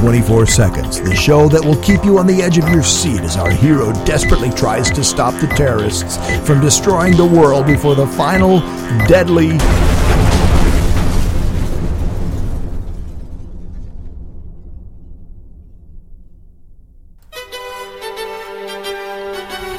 Twenty-four 0.00 0.46
seconds. 0.46 0.98
The 1.02 1.14
show 1.14 1.46
that 1.48 1.62
will 1.62 1.76
keep 1.82 2.06
you 2.06 2.18
on 2.18 2.26
the 2.26 2.42
edge 2.42 2.56
of 2.56 2.66
your 2.70 2.82
seat 2.82 3.20
as 3.20 3.36
our 3.36 3.50
hero 3.50 3.92
desperately 4.04 4.48
tries 4.48 4.90
to 4.92 5.04
stop 5.04 5.38
the 5.42 5.46
terrorists 5.48 6.16
from 6.46 6.62
destroying 6.62 7.16
the 7.16 7.26
world 7.26 7.66
before 7.66 7.94
the 7.94 8.06
final 8.06 8.60
deadly 9.06 9.58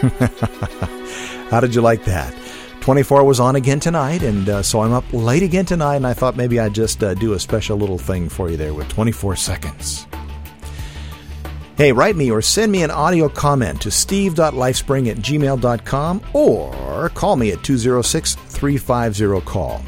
How 1.50 1.60
did 1.60 1.76
you 1.76 1.82
like 1.82 2.06
that? 2.06 2.34
24 2.82 3.24
was 3.24 3.40
on 3.40 3.56
again 3.56 3.80
tonight, 3.80 4.24
and 4.24 4.50
uh, 4.50 4.64
so 4.64 4.82
I'm 4.82 4.94
up 4.94 5.04
late 5.14 5.44
again 5.44 5.66
tonight, 5.66 5.98
and 5.98 6.08
I 6.08 6.14
thought 6.14 6.36
maybe 6.36 6.60
I'd 6.60 6.74
just 6.74 7.04
uh, 7.04 7.14
do 7.14 7.34
a 7.34 7.40
special 7.40 7.78
little 7.78 8.00
thing 8.00 8.28
for 8.28 8.50
you 8.50 8.58
there 8.58 8.74
with 8.74 8.90
24 8.90 9.36
seconds. 9.36 10.08
Hey, 11.82 11.92
write 11.92 12.16
me 12.16 12.30
or 12.30 12.44
send 12.44 12.72
me 12.72 12.84
an 12.84 12.92
audio 12.92 13.28
comment 13.28 13.82
to 13.82 13.90
steve.lifespring 13.90 15.10
at 15.10 15.18
gmail.com 15.18 16.22
or 16.32 17.10
call 17.10 17.36
me 17.36 17.50
at 17.50 17.64
206 17.64 18.36
350 18.36 19.42
call. 19.42 19.82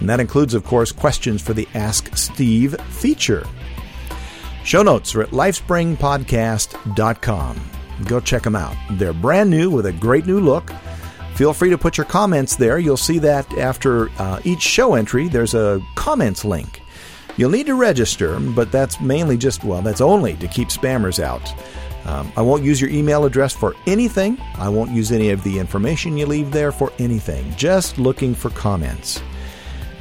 And 0.00 0.08
that 0.08 0.20
includes, 0.20 0.54
of 0.54 0.64
course, 0.64 0.90
questions 0.90 1.42
for 1.42 1.52
the 1.52 1.68
Ask 1.74 2.16
Steve 2.16 2.80
feature. 2.88 3.46
Show 4.64 4.82
notes 4.82 5.14
are 5.14 5.20
at 5.20 5.32
lifespringpodcast.com. 5.32 7.60
Go 8.06 8.20
check 8.20 8.42
them 8.42 8.56
out. 8.56 8.76
They're 8.92 9.12
brand 9.12 9.50
new 9.50 9.70
with 9.70 9.84
a 9.84 9.92
great 9.92 10.24
new 10.24 10.40
look. 10.40 10.72
Feel 11.34 11.52
free 11.52 11.68
to 11.68 11.76
put 11.76 11.98
your 11.98 12.06
comments 12.06 12.56
there. 12.56 12.78
You'll 12.78 12.96
see 12.96 13.18
that 13.18 13.52
after 13.58 14.08
uh, 14.18 14.40
each 14.44 14.62
show 14.62 14.94
entry, 14.94 15.28
there's 15.28 15.52
a 15.52 15.82
comments 15.94 16.46
link. 16.46 16.80
You'll 17.38 17.50
need 17.50 17.66
to 17.66 17.74
register, 17.74 18.38
but 18.40 18.72
that's 18.72 19.00
mainly 19.00 19.38
just, 19.38 19.62
well, 19.62 19.80
that's 19.80 20.00
only 20.00 20.34
to 20.36 20.48
keep 20.48 20.68
spammers 20.68 21.22
out. 21.22 21.48
Um, 22.04 22.32
I 22.36 22.42
won't 22.42 22.64
use 22.64 22.80
your 22.80 22.90
email 22.90 23.24
address 23.24 23.54
for 23.54 23.76
anything. 23.86 24.38
I 24.56 24.68
won't 24.68 24.90
use 24.90 25.12
any 25.12 25.30
of 25.30 25.44
the 25.44 25.58
information 25.58 26.16
you 26.16 26.26
leave 26.26 26.50
there 26.50 26.72
for 26.72 26.92
anything. 26.98 27.54
Just 27.54 27.96
looking 27.96 28.34
for 28.34 28.50
comments. 28.50 29.22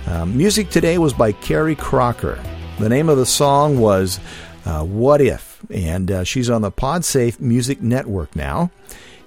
Um, 0.08 0.36
music 0.36 0.70
today 0.70 0.98
was 0.98 1.14
by 1.14 1.32
Carrie 1.32 1.76
Crocker. 1.76 2.42
The 2.80 2.90
name 2.90 3.08
of 3.08 3.18
the 3.18 3.26
song 3.26 3.78
was 3.78 4.20
uh, 4.66 4.84
What 4.84 5.22
If? 5.22 5.60
And 5.70 6.10
uh, 6.10 6.24
she's 6.24 6.50
on 6.50 6.62
the 6.62 6.72
PodSafe 6.72 7.40
Music 7.40 7.82
Network 7.82 8.36
now. 8.36 8.72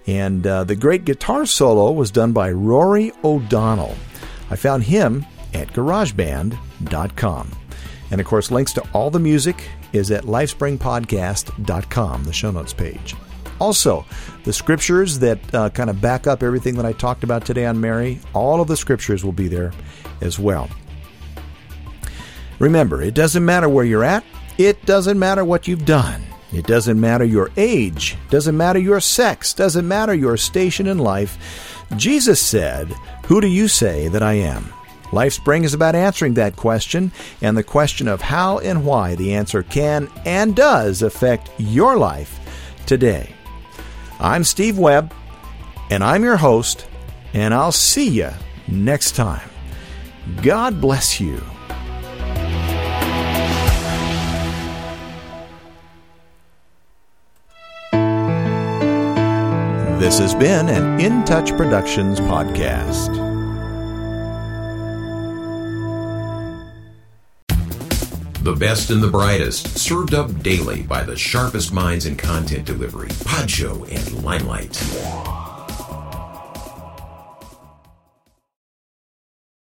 And 0.07 0.45
uh, 0.45 0.65
the 0.65 0.75
great 0.75 1.05
guitar 1.05 1.47
solo 1.47 1.93
was 1.93 2.11
done 2.11 2.33
by 2.33 2.51
Rory 2.51 3.13
O'Donnell. 3.23 3.95
I 4.51 4.57
found 4.57 4.85
him 4.85 5.27
at 5.55 5.69
GarageBand.com. 5.69 7.60
And 8.11 8.21
of 8.21 8.27
course, 8.27 8.51
links 8.51 8.73
to 8.75 8.83
all 8.93 9.11
the 9.11 9.21
music 9.21 9.69
is 9.93 10.11
at 10.11 10.25
lifespringpodcast.com, 10.25 12.25
the 12.25 12.33
show 12.33 12.51
notes 12.51 12.73
page. 12.73 13.15
Also, 13.61 14.07
the 14.45 14.53
scriptures 14.53 15.19
that 15.19 15.55
uh, 15.55 15.69
kind 15.71 15.91
of 15.91 16.01
back 16.01 16.27
up 16.27 16.43
everything 16.43 16.77
that 16.77 16.87
I 16.87 16.93
talked 16.93 17.25
about 17.25 17.45
today 17.45 17.67
on 17.67 17.81
Mary, 17.81 18.21
all 18.33 18.61
of 18.61 18.69
the 18.69 18.77
scriptures 18.77 19.25
will 19.25 19.33
be 19.33 19.49
there 19.49 19.73
as 20.21 20.39
well. 20.39 20.69
Remember, 22.59 23.03
it 23.03 23.15
doesn't 23.15 23.45
matter 23.45 23.69
where 23.69 23.85
you're 23.85 24.05
at, 24.05 24.25
it 24.59 24.85
doesn't 24.87 25.19
matter 25.19 25.45
what 25.45 25.69
you've 25.69 25.85
done. 25.85 26.23
It 26.53 26.67
doesn't 26.67 26.99
matter 26.99 27.25
your 27.25 27.51
age, 27.57 28.17
doesn't 28.29 28.57
matter 28.57 28.79
your 28.79 29.01
sex, 29.01 29.55
doesn't 29.55 29.87
matter 29.87 30.15
your 30.15 30.37
station 30.37 30.89
in 30.89 30.99
life. 30.99 31.87
Jesus 31.97 32.41
said, 32.41 32.89
Who 33.27 33.41
do 33.41 33.47
you 33.47 33.69
say 33.69 34.09
that 34.09 34.23
I 34.23 34.35
am? 34.35 34.73
LifeSpring 35.11 35.65
is 35.65 35.75
about 35.75 35.97
answering 35.97 36.35
that 36.35 36.57
question 36.57 37.11
and 37.43 37.57
the 37.57 37.65
question 37.65 38.07
of 38.07 38.21
how 38.21 38.59
and 38.59 38.85
why 38.85 39.17
the 39.17 39.35
answer 39.35 39.63
can 39.63 40.09
and 40.25 40.55
does 40.55 41.03
affect 41.03 41.51
your 41.59 41.97
life 41.97 42.39
today. 42.87 43.35
I'm 44.21 44.45
Steve 44.45 44.79
Webb, 44.79 45.13
and 45.91 46.05
I'm 46.05 46.23
your 46.23 46.37
host, 46.37 46.87
and 47.33 47.53
I'll 47.53 47.73
see 47.73 48.09
you 48.09 48.31
next 48.69 49.17
time. 49.17 49.49
God 50.43 50.81
bless 50.81 51.21
you. 51.21 51.43
This 60.01 60.19
has 60.19 60.35
been 60.35 60.69
an 60.69 60.99
In 60.99 61.25
Touch 61.25 61.51
Productions 61.57 62.21
podcast. 62.21 63.30
The 68.43 68.57
best 68.57 68.89
and 68.89 69.03
the 69.03 69.09
brightest, 69.09 69.79
served 69.79 70.15
up 70.15 70.43
daily 70.43 70.81
by 70.83 71.03
the 71.03 71.15
sharpest 71.15 71.75
minds 71.75 72.07
in 72.07 72.17
content 72.17 72.65
delivery, 72.65 73.09
Podshow 73.09 73.87
and 73.95 74.25
Limelight. 74.25 75.40